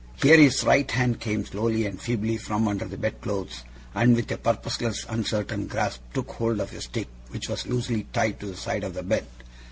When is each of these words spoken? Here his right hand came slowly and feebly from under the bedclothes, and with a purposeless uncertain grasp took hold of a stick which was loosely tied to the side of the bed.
Here 0.19 0.37
his 0.37 0.63
right 0.63 0.89
hand 0.89 1.19
came 1.19 1.45
slowly 1.45 1.85
and 1.85 2.01
feebly 2.01 2.35
from 2.37 2.67
under 2.67 2.85
the 2.85 2.97
bedclothes, 2.97 3.61
and 3.93 4.15
with 4.15 4.31
a 4.31 4.37
purposeless 4.39 5.05
uncertain 5.07 5.67
grasp 5.67 6.01
took 6.11 6.31
hold 6.31 6.59
of 6.59 6.73
a 6.73 6.81
stick 6.81 7.07
which 7.29 7.47
was 7.47 7.67
loosely 7.67 8.07
tied 8.11 8.39
to 8.39 8.47
the 8.47 8.57
side 8.57 8.83
of 8.83 8.95
the 8.95 9.03
bed. 9.03 9.27